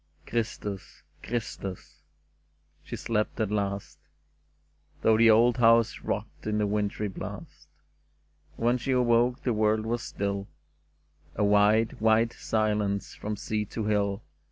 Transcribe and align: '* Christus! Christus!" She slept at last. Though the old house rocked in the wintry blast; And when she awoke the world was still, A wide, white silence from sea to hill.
'* 0.17 0.25
Christus! 0.25 1.03
Christus!" 1.21 2.01
She 2.83 2.95
slept 2.95 3.39
at 3.39 3.51
last. 3.51 3.99
Though 5.03 5.15
the 5.15 5.29
old 5.29 5.57
house 5.57 5.99
rocked 5.99 6.47
in 6.47 6.57
the 6.57 6.65
wintry 6.65 7.07
blast; 7.07 7.67
And 8.57 8.65
when 8.65 8.77
she 8.79 8.93
awoke 8.93 9.43
the 9.43 9.53
world 9.53 9.85
was 9.85 10.01
still, 10.01 10.47
A 11.35 11.43
wide, 11.43 12.01
white 12.01 12.33
silence 12.33 13.13
from 13.13 13.35
sea 13.37 13.63
to 13.65 13.85
hill. 13.85 14.23